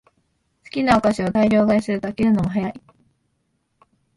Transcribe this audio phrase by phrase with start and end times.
[0.63, 2.81] 好きなお菓子を大量買いすると飽きるのも早い